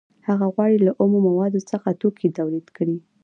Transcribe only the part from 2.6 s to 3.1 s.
کړي